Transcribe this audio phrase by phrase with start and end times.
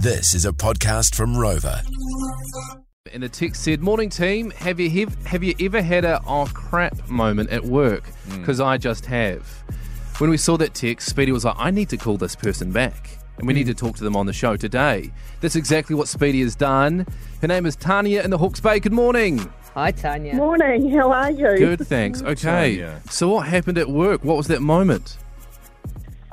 [0.00, 1.84] This is a podcast from Rova.
[3.12, 6.46] And the text said, "Morning team, have you hev- have you ever had a oh
[6.54, 8.06] crap moment at work?
[8.06, 8.38] Hmm.
[8.38, 9.42] Because I just have."
[10.18, 13.18] When we saw that text, Speedy was like, "I need to call this person back,
[13.38, 13.72] and we need hmm.
[13.72, 15.10] to talk to them on the show today."
[15.40, 17.04] That's exactly what Speedy has done.
[17.40, 18.78] Her name is Tanya in the Hawke's Bay.
[18.78, 19.50] Good morning.
[19.74, 20.34] Hi, Tanya.
[20.34, 21.58] Morning, how are you?
[21.58, 22.22] Good, thanks.
[22.22, 22.76] Okay.
[22.76, 23.02] Tanya.
[23.10, 24.22] So what happened at work?
[24.22, 25.18] What was that moment?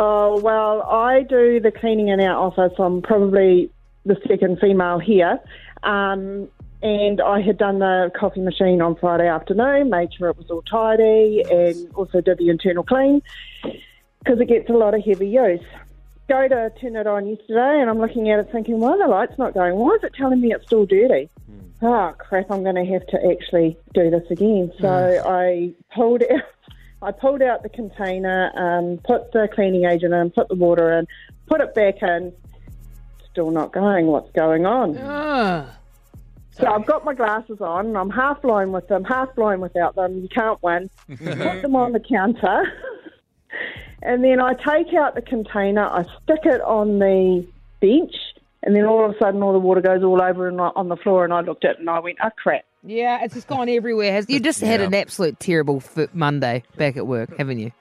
[0.00, 2.72] Oh, well, I do the cleaning in our office.
[2.78, 3.68] I'm probably
[4.06, 5.40] the second female here.
[5.82, 6.48] Um,
[6.80, 10.62] and I had done the coffee machine on Friday afternoon, made sure it was all
[10.62, 13.22] tidy, and also did the internal clean
[14.20, 15.66] because it gets a lot of heavy use.
[16.28, 19.36] Go to turn it on yesterday, and I'm looking at it thinking, why the light's
[19.36, 19.74] not going?
[19.74, 21.28] Why is it telling me it's still dirty?
[21.82, 24.70] Oh, crap, I'm going to have to actually do this again.
[24.80, 25.28] So hmm.
[25.28, 26.42] I pulled out.
[27.00, 31.06] I pulled out the container, um, put the cleaning agent in, put the water in,
[31.46, 32.32] put it back in.
[33.30, 34.06] Still not going.
[34.06, 34.98] What's going on?
[35.00, 35.78] Ah.
[36.50, 39.94] So I've got my glasses on, and I'm half blind with them, half blind without
[39.94, 40.20] them.
[40.20, 40.90] You can't win.
[41.08, 42.64] Put them on the counter,
[44.02, 47.46] and then I take out the container, I stick it on the
[47.80, 48.14] bench,
[48.64, 50.96] and then all of a sudden, all the water goes all over and on the
[50.96, 51.24] floor.
[51.24, 54.12] And I looked at it and I went, "Oh crap!" Yeah, it's just gone everywhere.
[54.12, 54.86] Has you just had Yeah.
[54.86, 57.72] an absolute terrible f- Monday back at work, haven't you?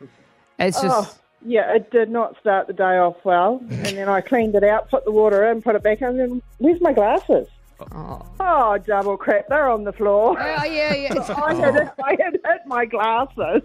[0.59, 3.59] It's Oh, just yeah, it did not start the day off well.
[3.70, 6.20] And then I cleaned it out, put the water in, put it back in, and
[6.20, 7.48] then where's my glasses?
[7.94, 9.48] oh, Oh, double crap!
[9.50, 10.36] They're on the floor.
[10.39, 11.11] oh yeah, yeah.
[11.11, 13.61] It's- I had, I had hit my glasses,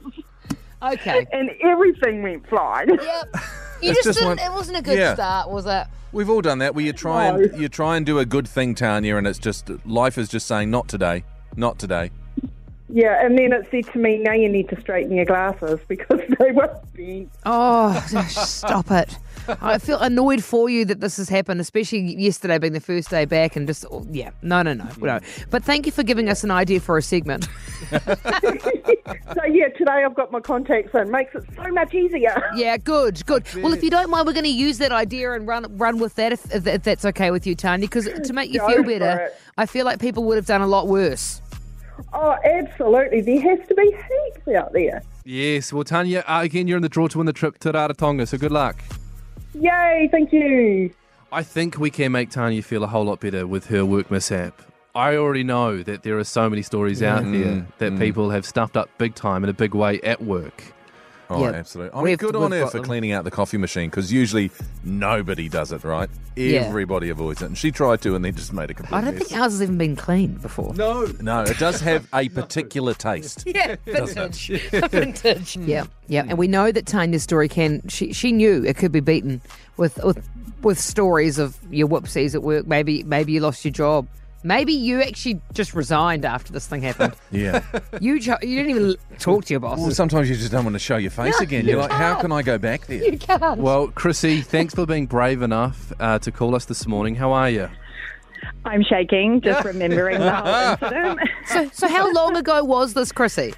[0.83, 1.27] okay.
[1.33, 2.91] and everything went flying.
[2.91, 3.37] Yep.
[3.83, 4.39] You It's just, just didn't.
[4.39, 5.15] one- It wasn't a good Yeah.
[5.15, 5.87] start, was it?
[6.13, 7.37] We've all done that where you try No.
[7.37, 10.47] and you try and do a good thing, Tanya, and it's just life is just
[10.47, 11.25] saying not today,
[11.57, 12.11] not today.
[12.95, 16.21] Yeah, and then it said to me, "Now you need to straighten your glasses because
[16.39, 17.99] they were bent." Oh,
[18.29, 19.17] stop it.
[19.49, 23.25] I feel annoyed for you that this has happened, especially yesterday being the first day
[23.25, 25.19] back and just, oh, yeah, no, no, no, no.
[25.51, 27.49] But thank you for giving us an idea for a segment.
[29.35, 31.11] So yeah, today I've got my contacts in.
[31.11, 32.51] Makes it so much easier.
[32.55, 33.47] Yeah, good, good.
[33.57, 36.15] Well, if you don't mind, we're going to use that idea and run run with
[36.15, 38.83] that if, if, if that's okay with you, Tanya, because to make you Go feel
[38.85, 39.37] better, it.
[39.59, 41.42] I feel like people would have done a lot worse.
[42.13, 43.21] Oh, absolutely.
[43.21, 45.03] There has to be heaps out there.
[45.25, 45.73] Yes.
[45.73, 48.39] Well, Tanya, uh, again, you're in the draw to win the trip to Rarotonga, so
[48.39, 48.83] good luck.
[49.55, 50.09] Yay!
[50.11, 50.93] Thank you.
[51.31, 54.61] I think we can make Tanya feel a whole lot better with her work mishap.
[54.95, 58.77] I already know that there are so many stories out there that people have stuffed
[58.77, 60.63] up big time in a big way at work.
[61.31, 61.51] Oh, Yeah.
[61.53, 61.93] absolutely.
[61.93, 62.85] I mean, We've- good on her for them.
[62.85, 64.51] cleaning out the coffee machine because usually
[64.85, 66.11] nobody does it, right?
[66.37, 66.61] Yeah.
[66.63, 69.15] Everybody avoids it, and she tried to, and then just made a complete I don't
[69.15, 69.29] mess.
[69.29, 70.75] think ours has even been cleaned before.
[70.75, 73.45] No, no, it does have a particular taste.
[73.53, 74.49] Yeah, vintage.
[74.71, 75.57] vintage.
[75.59, 76.25] Yeah, yeah.
[76.29, 79.41] And we know that Tanya's story can, she, she knew it could be beaten
[79.77, 80.27] with, with,
[80.63, 82.67] with stories of your whoopsies at work.
[82.67, 84.07] Maybe, maybe you lost your job.
[84.45, 87.15] Maybe you actually just resigned after this thing happened.
[87.31, 87.63] Yeah.
[88.01, 89.79] you, jo- you didn't even talk to your boss.
[89.79, 91.65] Well, sometimes you just don't want to show your face again.
[91.67, 93.03] You're like, how can I go back there?
[93.03, 93.59] you can't.
[93.59, 97.15] Well, Chrissy, thanks for being brave enough uh, to call us this morning.
[97.15, 97.69] How are you?
[98.65, 101.21] I'm shaking just remembering the whole incident.
[101.47, 103.55] So, so how long ago was this, Chrissy?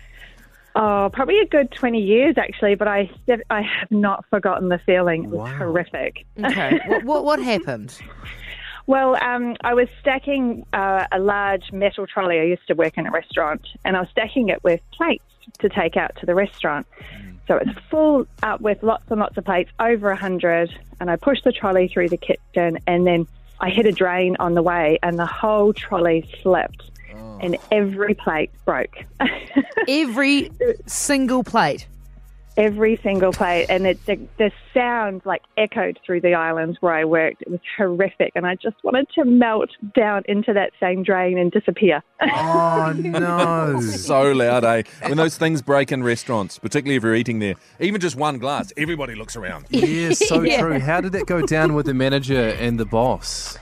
[0.76, 3.08] Oh, probably a good 20 years actually, but I
[3.48, 5.24] I have not forgotten the feeling.
[5.24, 6.26] It was horrific.
[6.42, 6.80] Okay.
[6.86, 7.96] what, what, what happened?
[8.86, 12.38] Well, um, I was stacking uh, a large metal trolley.
[12.38, 15.24] I used to work in a restaurant, and I was stacking it with plates
[15.60, 16.86] to take out to the restaurant.
[17.48, 20.70] So it's full up with lots and lots of plates, over a hundred.
[21.00, 23.26] And I pushed the trolley through the kitchen, and then
[23.60, 26.90] I hit a drain on the way, and the whole trolley slipped,
[27.40, 29.04] and every plate broke.
[29.88, 30.50] Every
[30.86, 31.86] single plate.
[32.56, 37.04] Every single plate, and it, the, the sound like echoed through the islands where I
[37.04, 37.42] worked.
[37.42, 41.50] It was horrific, and I just wanted to melt down into that same drain and
[41.50, 42.02] disappear.
[42.20, 43.80] Oh no!
[43.80, 44.82] so loud, eh?
[45.06, 48.72] When those things break in restaurants, particularly if you're eating there, even just one glass,
[48.76, 49.66] everybody looks around.
[49.70, 50.60] Yeah, so Yeah.
[50.60, 50.78] true.
[50.78, 53.58] How did that go down with the manager and the boss?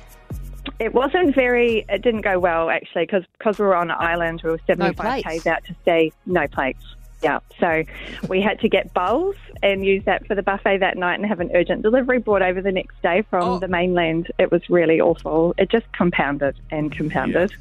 [0.78, 1.84] It wasn't very.
[1.88, 4.42] It didn't go well actually, because we were on an island.
[4.44, 5.44] We were seventy five plates.
[5.44, 6.84] k's out to sea, no plates.
[7.22, 7.84] Yeah, so
[8.28, 11.38] we had to get bowls and use that for the buffet that night and have
[11.38, 13.58] an urgent delivery brought over the next day from Oh.
[13.60, 14.30] the mainland.
[14.40, 15.54] It was really awful.
[15.56, 17.52] It just compounded and compounded.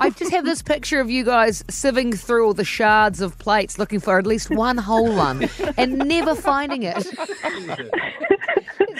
[0.00, 3.76] I just have this picture of you guys sieving through all the shards of plates
[3.78, 7.04] looking for at least one whole one and never finding it.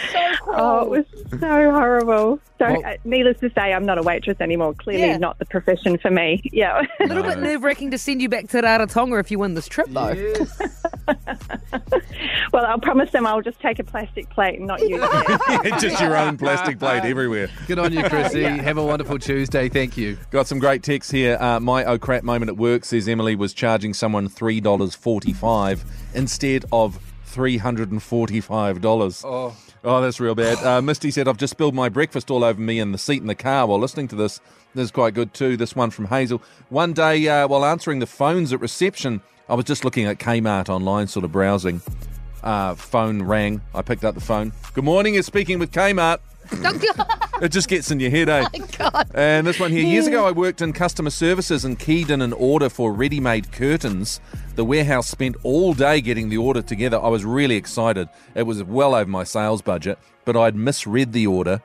[0.02, 0.54] it's so cool.
[0.62, 1.04] Oh, it was
[1.40, 2.40] so horrible.
[2.58, 4.75] So, Well- uh, needless to say, I'm not a waitress anymore.
[4.75, 5.16] Clearly, Yeah.
[5.16, 6.43] not the profession for me.
[6.52, 6.82] Yeah.
[7.00, 9.66] a little bit nerve wracking to send you back to Rarotonga if you win this
[9.69, 10.14] trip, though.
[12.52, 15.81] well, I'll promise them I'll just take a plastic plate and not use it.
[15.81, 17.49] just your own plastic plate everywhere.
[17.66, 18.43] Good on you, Chrissy.
[18.44, 19.69] Have a wonderful Tuesday.
[19.69, 20.16] Thank you.
[20.31, 21.37] Got some great texts here.
[21.40, 25.84] Uh, my oh crap moment at work says Emily was charging someone three dollars forty-five
[26.14, 29.22] instead of three hundred and forty-five dollars.
[29.26, 29.56] Oh.
[29.84, 30.64] Oh, that's real bad.
[30.64, 33.26] Uh, Misty said, I've just spilled my breakfast all over me in the seat in
[33.26, 34.38] the car while listening to this.
[34.75, 35.56] This is quite good too.
[35.56, 36.40] This one from Hazel.
[36.69, 40.69] One day, uh, while answering the phones at reception, I was just looking at Kmart
[40.69, 41.82] online, sort of browsing.
[42.44, 43.61] Uh, phone rang.
[43.75, 44.52] I picked up the phone.
[44.75, 46.19] Good morning, you're speaking with Kmart.
[47.43, 48.47] It just gets in your head, eh?
[48.79, 49.11] God.
[49.15, 49.85] And this one here.
[49.85, 53.50] Years ago, I worked in customer services and keyed in an order for ready made
[53.50, 54.21] curtains.
[54.55, 57.00] The warehouse spent all day getting the order together.
[57.03, 58.09] I was really excited.
[58.37, 61.61] It was well over my sales budget, but I'd misread the order.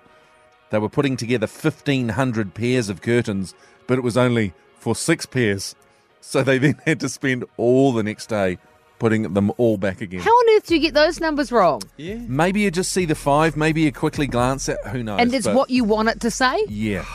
[0.71, 3.53] They were putting together 1,500 pairs of curtains,
[3.85, 5.75] but it was only for six pairs.
[6.21, 8.57] So they then had to spend all the next day
[8.99, 10.19] putting them all back again.
[10.21, 11.81] How on earth do you get those numbers wrong?
[11.97, 12.15] Yeah.
[12.27, 15.19] Maybe you just see the five, maybe you quickly glance at who knows.
[15.21, 16.65] And it's but- what you want it to say?
[16.67, 17.05] Yeah.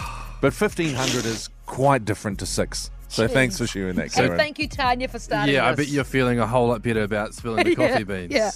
[0.40, 2.90] But 1500 is quite different to six.
[3.08, 4.38] So thanks for sharing that, Hey, Karen.
[4.38, 5.86] thank you, Tanya, for starting Yeah, I this.
[5.86, 8.32] bet you're feeling a whole lot better about spilling the Yeah, coffee beans.
[8.32, 8.50] yeah.